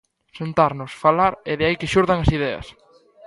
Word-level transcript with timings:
Sentarnos, 0.39 0.91
falar 1.03 1.33
e 1.51 1.53
de 1.59 1.63
aí 1.67 1.75
que 1.79 1.91
xurdan 1.93 2.19
as 2.23 2.29
ideas. 2.37 2.65